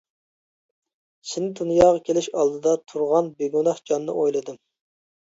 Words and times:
سېنى، 1.31 1.49
دۇنياغا 1.59 1.99
كېلىش 2.07 2.29
ئالدىدا 2.43 2.73
تۇرغان 2.93 3.29
بىگۇناھ 3.43 3.83
جاننى 3.91 4.15
ئويلىدىم. 4.23 4.59